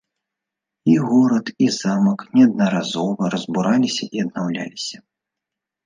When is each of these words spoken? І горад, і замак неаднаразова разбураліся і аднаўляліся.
І 0.93 0.95
горад, 1.09 1.51
і 1.67 1.67
замак 1.81 2.19
неаднаразова 2.39 3.23
разбураліся 3.37 4.03
і 4.19 4.29
аднаўляліся. 4.29 4.97